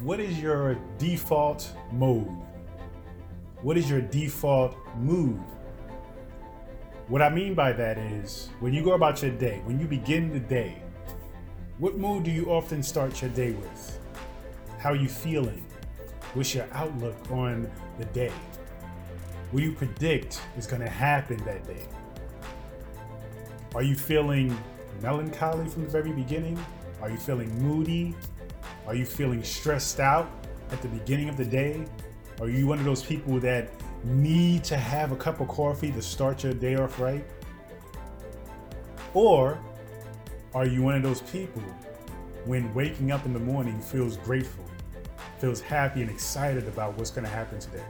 what 0.00 0.20
is 0.20 0.40
your 0.40 0.74
default 0.98 1.72
mode? 1.92 2.28
What 3.62 3.78
is 3.78 3.88
your 3.88 4.02
default 4.02 4.76
mood? 4.98 5.40
What 7.08 7.22
I 7.22 7.30
mean 7.30 7.54
by 7.54 7.72
that 7.72 7.96
is 7.96 8.50
when 8.60 8.74
you 8.74 8.84
go 8.84 8.92
about 8.92 9.22
your 9.22 9.30
day, 9.30 9.62
when 9.64 9.80
you 9.80 9.86
begin 9.86 10.32
the 10.32 10.40
day, 10.40 10.82
what 11.78 11.96
mood 11.96 12.24
do 12.24 12.30
you 12.30 12.46
often 12.46 12.82
start 12.82 13.22
your 13.22 13.30
day 13.30 13.52
with? 13.52 13.98
How 14.78 14.90
are 14.90 14.96
you 14.96 15.08
feeling? 15.08 15.64
What's 16.34 16.54
your 16.54 16.66
outlook 16.72 17.16
on 17.30 17.70
the 17.98 18.04
day? 18.06 18.32
What 19.50 19.60
do 19.60 19.66
you 19.66 19.72
predict 19.72 20.42
is 20.58 20.66
going 20.66 20.82
to 20.82 20.88
happen 20.88 21.38
that 21.44 21.66
day? 21.66 21.86
Are 23.74 23.82
you 23.82 23.94
feeling 23.94 24.56
melancholy 25.00 25.68
from 25.68 25.84
the 25.84 25.90
very 25.90 26.12
beginning? 26.12 26.62
Are 27.00 27.08
you 27.10 27.16
feeling 27.16 27.50
moody? 27.62 28.14
Are 28.86 28.94
you 28.94 29.04
feeling 29.04 29.42
stressed 29.42 29.98
out 29.98 30.30
at 30.70 30.80
the 30.80 30.88
beginning 30.88 31.28
of 31.28 31.36
the 31.36 31.44
day? 31.44 31.84
Are 32.40 32.48
you 32.48 32.68
one 32.68 32.78
of 32.78 32.84
those 32.84 33.02
people 33.02 33.40
that 33.40 33.70
need 34.04 34.62
to 34.64 34.76
have 34.76 35.10
a 35.10 35.16
cup 35.16 35.40
of 35.40 35.48
coffee 35.48 35.90
to 35.90 36.00
start 36.00 36.44
your 36.44 36.54
day 36.54 36.76
off 36.76 37.00
right? 37.00 37.24
Or 39.12 39.58
are 40.54 40.66
you 40.66 40.82
one 40.82 40.94
of 40.94 41.02
those 41.02 41.22
people 41.22 41.62
when 42.44 42.72
waking 42.74 43.10
up 43.10 43.26
in 43.26 43.32
the 43.32 43.40
morning 43.40 43.80
feels 43.80 44.18
grateful, 44.18 44.64
feels 45.40 45.60
happy 45.60 46.02
and 46.02 46.10
excited 46.10 46.68
about 46.68 46.96
what's 46.96 47.10
going 47.10 47.24
to 47.24 47.30
happen 47.30 47.58
today? 47.58 47.84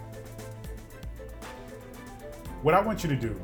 What 2.63 2.75
I 2.75 2.81
want 2.81 3.03
you 3.05 3.11
to 3.11 3.17
do 3.17 3.39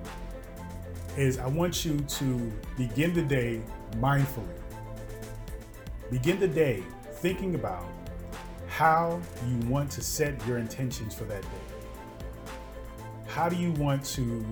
is 1.19 1.39
I 1.39 1.49
want 1.49 1.85
you 1.85 1.99
to 1.99 2.53
begin 2.79 3.13
the 3.13 3.23
day 3.23 3.61
mindfully. 3.97 4.47
Begin 6.11 6.41
the 6.41 6.49
day 6.49 6.83
thinking 7.23 7.55
about 7.55 7.87
how 8.67 9.21
you 9.49 9.57
want 9.69 9.89
to 9.93 10.03
set 10.03 10.45
your 10.45 10.59
intentions 10.59 11.15
for 11.15 11.23
that 11.25 11.41
day. 11.41 11.49
How 13.29 13.49
do 13.49 13.55
you 13.55 13.71
want 13.73 14.05
to 14.07 14.45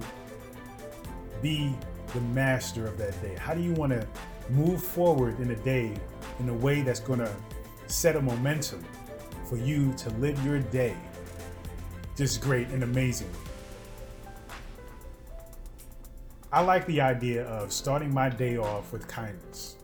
be 1.42 1.74
the 2.14 2.20
master 2.20 2.86
of 2.86 2.96
that 2.98 3.20
day? 3.20 3.34
How 3.34 3.54
do 3.54 3.60
you 3.60 3.72
want 3.72 3.92
to 3.92 4.06
move 4.50 4.80
forward 4.80 5.40
in 5.40 5.50
a 5.50 5.56
day 5.56 5.92
in 6.38 6.48
a 6.48 6.54
way 6.54 6.82
that's 6.82 7.00
going 7.00 7.18
to 7.18 7.34
set 7.88 8.14
a 8.14 8.22
momentum 8.22 8.84
for 9.48 9.56
you 9.56 9.92
to 9.94 10.08
live 10.10 10.42
your 10.44 10.60
day 10.60 10.96
just 12.16 12.40
great 12.40 12.68
and 12.68 12.84
amazing? 12.84 13.30
I 16.52 16.60
like 16.60 16.86
the 16.86 17.00
idea 17.00 17.46
of 17.46 17.72
starting 17.72 18.14
my 18.14 18.28
day 18.28 18.58
off 18.58 18.92
with 18.92 19.08
kindness. 19.08 19.74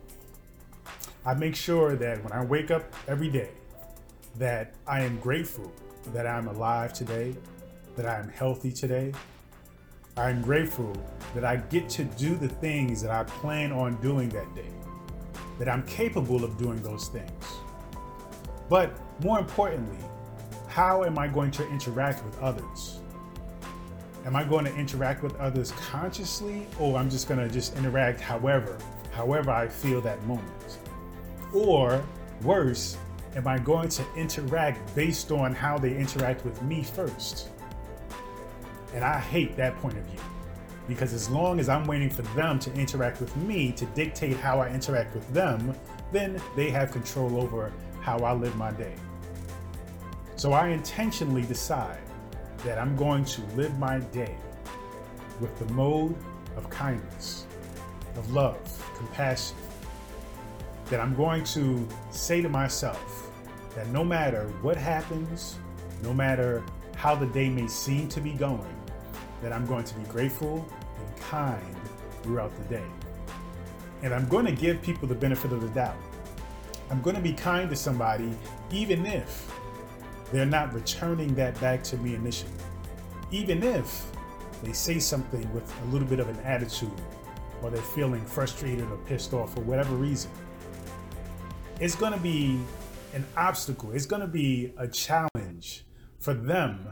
I 1.27 1.35
make 1.35 1.57
sure 1.57 1.97
that 1.97 2.23
when 2.23 2.33
I 2.33 2.45
wake 2.45 2.71
up 2.71 2.85
every 3.09 3.29
day, 3.29 3.51
that 4.37 4.75
I 4.87 5.01
am 5.01 5.19
grateful 5.19 5.73
that 6.13 6.25
I'm 6.25 6.47
alive 6.47 6.93
today, 6.93 7.35
that 7.97 8.07
I 8.07 8.21
am 8.21 8.29
healthy 8.29 8.71
today. 8.71 9.13
I 10.17 10.31
am 10.31 10.41
grateful 10.41 10.97
that 11.35 11.45
I 11.45 11.57
get 11.57 11.89
to 11.91 12.05
do 12.05 12.37
the 12.37 12.49
things 12.49 13.03
that 13.03 13.11
I 13.11 13.25
plan 13.25 13.73
on 13.73 14.01
doing 14.01 14.29
that 14.29 14.55
day, 14.55 14.71
that 15.59 15.69
I'm 15.69 15.83
capable 15.83 16.45
of 16.45 16.57
doing 16.59 16.81
those 16.83 17.09
things. 17.09 17.45
But 18.69 18.97
more 19.25 19.41
importantly, 19.41 19.99
how 20.69 21.03
am 21.03 21.19
I 21.19 21.27
going 21.27 21.51
to 21.53 21.69
interact 21.71 22.25
with 22.25 22.39
others? 22.39 23.01
Am 24.25 24.37
I 24.37 24.45
going 24.45 24.65
to 24.65 24.75
interact 24.77 25.25
with 25.25 25.35
others 25.41 25.73
consciously 25.73 26.69
or 26.79 26.97
I'm 26.97 27.11
just 27.11 27.27
going 27.27 27.41
to 27.41 27.53
just 27.53 27.77
interact 27.77 28.21
however, 28.21 28.79
however 29.11 29.51
I 29.51 29.67
feel 29.67 30.01
that 30.03 30.23
moment? 30.25 30.79
Or 31.57 32.05
worse, 32.43 32.99
am 33.35 33.49
I 33.49 33.59
going 33.59 33.89
to 33.89 34.05
interact 34.15 34.95
based 34.95 35.33
on 35.33 35.55
how 35.55 35.79
they 35.79 35.97
interact 35.97 36.45
with 36.45 36.61
me 36.62 36.83
first? 36.83 37.49
And 38.94 39.03
I 39.03 39.19
hate 39.19 39.56
that 39.56 39.75
point 39.78 39.97
of 39.97 40.05
view 40.05 40.21
because 40.87 41.15
as 41.15 41.31
long 41.31 41.59
as 41.59 41.71
I'm 41.71 41.84
waiting 41.84 42.11
for 42.11 42.22
them 42.37 42.59
to 42.59 42.72
interact 42.75 43.21
with 43.21 43.34
me 43.39 43.72
to 43.72 43.87
dictate 43.87 44.37
how 44.37 44.61
I 44.61 44.69
interact 44.69 45.15
with 45.15 45.27
them, 45.33 45.75
then 46.12 46.41
they 46.55 46.71
have 46.71 46.93
control 46.93 47.41
over 47.41 47.73
how 48.00 48.19
I 48.19 48.34
live 48.34 48.55
my 48.56 48.71
day. 48.73 48.94
So 50.37 50.53
I 50.53 50.69
intentionally 50.69 51.43
decide 51.43 52.03
that 52.67 52.78
I'm 52.78 52.94
going 52.97 53.25
to 53.25 53.41
live 53.56 53.78
my 53.78 53.99
day 53.99 54.37
with 55.41 55.59
the 55.59 55.73
mode 55.73 56.15
of 56.55 56.69
kindness, 56.69 57.47
of 58.15 58.31
love, 58.31 58.59
compassion. 58.94 59.56
That 60.91 61.01
I'm 61.01 61.15
going 61.15 61.45
to 61.45 61.87
say 62.11 62.41
to 62.43 62.49
myself 62.49 63.31
that 63.75 63.89
no 63.89 64.05
matter 64.05 64.49
what 64.63 64.77
happens, 64.77 65.57
no 66.03 66.15
matter 66.15 66.63
how 66.97 67.15
the 67.15 67.27
day 67.27 67.49
may 67.49 67.67
seem 67.67 68.09
to 68.09 68.21
be 68.21 68.33
going, 68.33 68.75
that 69.43 69.53
I'm 69.53 69.67
going 69.67 69.85
to 69.85 69.95
be 69.95 70.05
grateful 70.05 70.67
and 70.99 71.17
kind 71.21 71.77
throughout 72.23 72.57
the 72.57 72.77
day. 72.77 72.87
And 74.03 74.15
I'm 74.15 74.29
going 74.29 74.47
to 74.47 74.53
give 74.53 74.81
people 74.83 75.09
the 75.09 75.15
benefit 75.15 75.53
of 75.53 75.61
the 75.61 75.69
doubt. 75.69 75.97
I'm 76.91 77.03
going 77.03 77.17
to 77.17 77.23
be 77.23 77.33
kind 77.33 77.69
to 77.71 77.77
somebody 77.77 78.31
even 78.71 79.05
if 79.07 79.51
they're 80.33 80.47
not 80.47 80.73
returning 80.73 81.35
that 81.35 81.61
back 81.61 81.83
to 81.85 81.97
me 81.99 82.15
initially. 82.15 82.51
Even 83.31 83.63
if 83.63 84.07
they 84.63 84.73
say 84.73 84.99
something 84.99 85.53
with 85.53 85.73
a 85.83 85.85
little 85.87 86.07
bit 86.09 86.21
of 86.21 86.29
an 86.29 86.39
attitude 86.41 86.91
or 87.63 87.71
they're 87.71 87.83
feeling 87.83 88.25
frustrated 88.25 88.85
or 88.91 88.97
pissed 88.99 89.33
off 89.33 89.55
for 89.55 89.61
whatever 89.61 89.95
reason, 89.97 90.31
it's 91.78 91.94
going 91.94 92.12
to 92.12 92.19
be 92.19 92.59
an 93.14 93.25
obstacle. 93.37 93.92
It's 93.92 94.06
going 94.06 94.22
to 94.22 94.28
be 94.28 94.72
a 94.78 94.88
challenge 94.88 95.84
for 96.19 96.34
them 96.34 96.87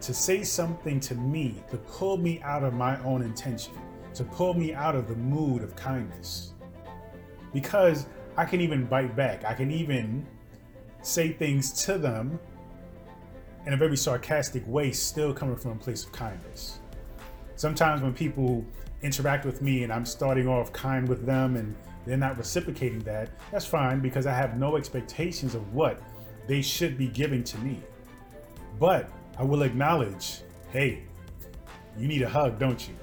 to 0.00 0.14
say 0.14 0.42
something 0.44 1.00
to 1.00 1.14
me 1.14 1.62
to 1.70 1.76
pull 1.76 2.16
me 2.16 2.40
out 2.42 2.62
of 2.62 2.74
my 2.74 3.02
own 3.02 3.22
intention, 3.22 3.74
to 4.14 4.24
pull 4.24 4.54
me 4.54 4.72
out 4.72 4.94
of 4.94 5.08
the 5.08 5.16
mood 5.16 5.62
of 5.62 5.74
kindness. 5.74 6.52
Because 7.52 8.06
I 8.36 8.44
can 8.44 8.60
even 8.60 8.84
bite 8.86 9.16
back. 9.16 9.44
I 9.44 9.54
can 9.54 9.70
even 9.70 10.26
say 11.02 11.32
things 11.32 11.84
to 11.84 11.98
them 11.98 12.38
in 13.66 13.72
a 13.72 13.76
very 13.76 13.96
sarcastic 13.96 14.62
way, 14.66 14.92
still 14.92 15.32
coming 15.32 15.56
from 15.56 15.72
a 15.72 15.76
place 15.76 16.04
of 16.04 16.12
kindness. 16.12 16.80
Sometimes 17.56 18.02
when 18.02 18.12
people 18.12 18.64
interact 19.02 19.44
with 19.44 19.62
me 19.62 19.84
and 19.84 19.92
I'm 19.92 20.04
starting 20.04 20.48
off 20.48 20.72
kind 20.72 21.08
with 21.08 21.24
them 21.24 21.56
and 21.56 21.74
they're 22.06 22.16
not 22.16 22.36
reciprocating 22.36 23.00
that, 23.00 23.30
that's 23.50 23.64
fine 23.64 24.00
because 24.00 24.26
I 24.26 24.34
have 24.34 24.58
no 24.58 24.76
expectations 24.76 25.54
of 25.54 25.72
what 25.72 26.00
they 26.46 26.60
should 26.60 26.98
be 26.98 27.06
giving 27.06 27.44
to 27.44 27.58
me. 27.58 27.80
But 28.78 29.08
I 29.38 29.44
will 29.44 29.62
acknowledge 29.62 30.40
hey, 30.70 31.04
you 31.96 32.08
need 32.08 32.22
a 32.22 32.28
hug, 32.28 32.58
don't 32.58 32.88
you? 32.88 32.94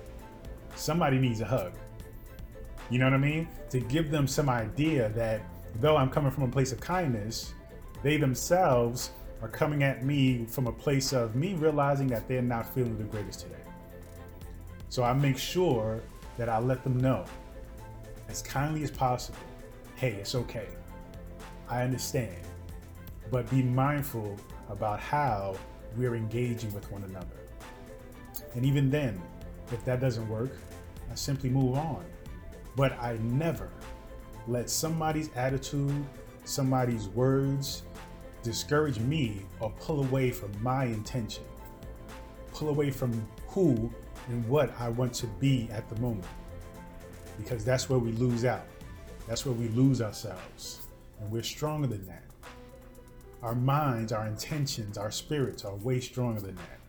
Somebody 0.75 1.17
needs 1.17 1.39
a 1.39 1.45
hug. 1.45 1.71
You 2.89 2.99
know 2.99 3.05
what 3.05 3.13
I 3.13 3.17
mean? 3.17 3.47
To 3.69 3.79
give 3.79 4.11
them 4.11 4.27
some 4.27 4.49
idea 4.49 5.07
that 5.09 5.41
though 5.79 5.95
I'm 5.95 6.09
coming 6.09 6.31
from 6.31 6.43
a 6.43 6.49
place 6.49 6.73
of 6.73 6.81
kindness, 6.81 7.53
they 8.03 8.17
themselves 8.17 9.11
are 9.41 9.47
coming 9.47 9.83
at 9.83 10.03
me 10.03 10.45
from 10.45 10.67
a 10.67 10.71
place 10.71 11.13
of 11.13 11.35
me 11.35 11.53
realizing 11.53 12.07
that 12.07 12.27
they're 12.27 12.41
not 12.41 12.71
feeling 12.73 12.97
the 12.97 13.05
greatest 13.05 13.39
today. 13.39 13.55
So 14.91 15.03
I 15.03 15.13
make 15.13 15.37
sure 15.37 16.01
that 16.37 16.49
I 16.49 16.59
let 16.59 16.83
them 16.83 16.97
know 16.97 17.23
as 18.27 18.41
kindly 18.41 18.83
as 18.83 18.91
possible 18.91 19.39
hey, 19.95 20.13
it's 20.13 20.33
okay. 20.35 20.67
I 21.69 21.83
understand. 21.83 22.35
But 23.29 23.49
be 23.51 23.61
mindful 23.61 24.35
about 24.67 24.99
how 24.99 25.55
we're 25.95 26.15
engaging 26.15 26.73
with 26.73 26.91
one 26.91 27.03
another. 27.03 27.37
And 28.55 28.65
even 28.65 28.89
then, 28.89 29.21
if 29.71 29.85
that 29.85 30.01
doesn't 30.01 30.27
work, 30.27 30.57
I 31.09 31.15
simply 31.15 31.51
move 31.51 31.77
on. 31.77 32.03
But 32.75 32.99
I 32.99 33.17
never 33.21 33.69
let 34.47 34.71
somebody's 34.71 35.29
attitude, 35.35 36.03
somebody's 36.43 37.07
words, 37.09 37.83
discourage 38.41 38.99
me 38.99 39.45
or 39.61 39.71
pull 39.79 40.03
away 40.03 40.31
from 40.31 40.51
my 40.61 40.85
intention, 40.85 41.43
pull 42.51 42.69
away 42.69 42.89
from 42.89 43.25
who 43.47 43.93
and 44.27 44.47
what 44.47 44.71
I 44.79 44.89
want 44.89 45.13
to 45.15 45.27
be 45.27 45.69
at 45.71 45.89
the 45.89 45.95
moment. 45.99 46.25
Because 47.37 47.63
that's 47.65 47.89
where 47.89 47.99
we 47.99 48.11
lose 48.13 48.45
out. 48.45 48.65
That's 49.27 49.45
where 49.45 49.55
we 49.55 49.67
lose 49.69 50.01
ourselves. 50.01 50.81
And 51.19 51.31
we're 51.31 51.43
stronger 51.43 51.87
than 51.87 52.05
that. 52.07 52.23
Our 53.41 53.55
minds, 53.55 54.11
our 54.11 54.27
intentions, 54.27 54.97
our 54.97 55.11
spirits 55.11 55.65
are 55.65 55.75
way 55.75 55.99
stronger 55.99 56.41
than 56.41 56.55
that. 56.55 56.79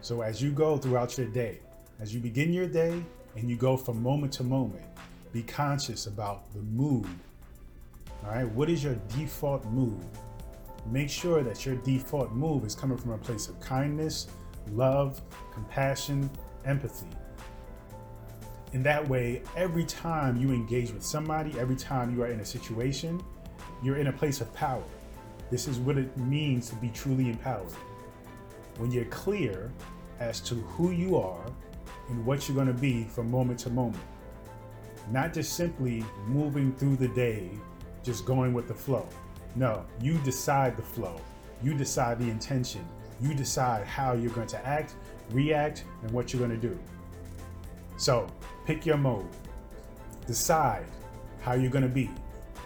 So 0.00 0.22
as 0.22 0.42
you 0.42 0.50
go 0.50 0.78
throughout 0.78 1.18
your 1.18 1.26
day, 1.26 1.58
as 2.00 2.14
you 2.14 2.20
begin 2.20 2.52
your 2.52 2.66
day 2.66 3.02
and 3.36 3.50
you 3.50 3.56
go 3.56 3.76
from 3.76 4.02
moment 4.02 4.32
to 4.34 4.44
moment, 4.44 4.84
be 5.32 5.42
conscious 5.42 6.06
about 6.06 6.50
the 6.54 6.60
mood. 6.60 7.06
All 8.24 8.30
right, 8.30 8.48
what 8.48 8.70
is 8.70 8.82
your 8.82 8.96
default 9.16 9.64
mood? 9.66 10.04
make 10.86 11.10
sure 11.10 11.42
that 11.42 11.64
your 11.66 11.76
default 11.76 12.32
move 12.32 12.64
is 12.64 12.74
coming 12.74 12.98
from 12.98 13.12
a 13.12 13.18
place 13.18 13.48
of 13.48 13.58
kindness, 13.60 14.28
love, 14.74 15.20
compassion, 15.52 16.30
empathy. 16.64 17.06
In 18.72 18.82
that 18.84 19.06
way, 19.08 19.42
every 19.56 19.84
time 19.84 20.36
you 20.36 20.50
engage 20.50 20.92
with 20.92 21.02
somebody, 21.02 21.58
every 21.58 21.76
time 21.76 22.14
you 22.14 22.22
are 22.22 22.28
in 22.28 22.40
a 22.40 22.44
situation, 22.44 23.20
you're 23.82 23.96
in 23.96 24.06
a 24.06 24.12
place 24.12 24.40
of 24.40 24.52
power. 24.54 24.84
This 25.50 25.66
is 25.66 25.78
what 25.78 25.98
it 25.98 26.16
means 26.16 26.68
to 26.70 26.76
be 26.76 26.88
truly 26.88 27.28
empowered. 27.28 27.72
When 28.78 28.92
you're 28.92 29.06
clear 29.06 29.72
as 30.20 30.40
to 30.42 30.54
who 30.54 30.92
you 30.92 31.16
are 31.16 31.44
and 32.08 32.24
what 32.24 32.48
you're 32.48 32.54
going 32.54 32.68
to 32.68 32.72
be 32.72 33.04
from 33.04 33.30
moment 33.30 33.58
to 33.60 33.70
moment, 33.70 34.04
not 35.10 35.32
just 35.32 35.54
simply 35.54 36.04
moving 36.26 36.72
through 36.74 36.96
the 36.96 37.08
day, 37.08 37.50
just 38.04 38.24
going 38.24 38.54
with 38.54 38.68
the 38.68 38.74
flow. 38.74 39.08
No, 39.56 39.84
you 40.00 40.18
decide 40.18 40.76
the 40.76 40.82
flow, 40.82 41.20
you 41.62 41.74
decide 41.74 42.20
the 42.20 42.30
intention, 42.30 42.84
you 43.20 43.34
decide 43.34 43.86
how 43.86 44.12
you're 44.12 44.32
going 44.32 44.46
to 44.48 44.66
act, 44.66 44.94
react, 45.30 45.84
and 46.02 46.10
what 46.10 46.32
you're 46.32 46.46
going 46.46 46.58
to 46.58 46.68
do. 46.68 46.78
So 47.96 48.26
pick 48.64 48.86
your 48.86 48.96
mode, 48.96 49.28
decide 50.26 50.86
how 51.42 51.54
you're 51.54 51.70
going 51.70 51.82
to 51.82 51.88
be, 51.88 52.10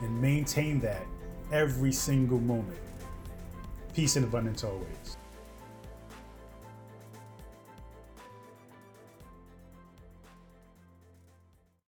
and 0.01 0.21
maintain 0.21 0.81
that 0.81 1.05
every 1.53 1.93
single 1.93 2.41
moment. 2.41 2.79
Peace 3.95 4.17
and 4.17 4.25
abundance 4.25 4.65
always. 4.65 5.17